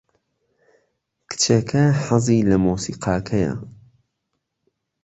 کچەکە 1.29 1.83
حەزی 2.03 2.47
لە 2.49 2.57
مۆسیقاکەیە. 2.63 3.53